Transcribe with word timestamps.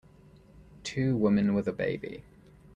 Two 0.81 1.15
woman 1.15 1.53
with 1.53 1.67
a 1.67 1.71
baby 1.71 2.23